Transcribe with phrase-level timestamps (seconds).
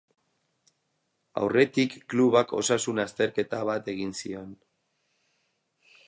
[1.41, 4.51] Aurretik klubak osasun azterketa bat egin zion.